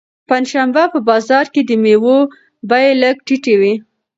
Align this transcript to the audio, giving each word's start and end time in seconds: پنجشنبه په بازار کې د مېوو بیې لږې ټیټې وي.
پنجشنبه 0.29 0.83
په 0.93 0.99
بازار 1.09 1.45
کې 1.53 1.61
د 1.65 1.71
مېوو 1.83 2.17
بیې 2.69 2.89
لږې 3.01 3.21
ټیټې 3.27 3.55
وي. 3.59 3.73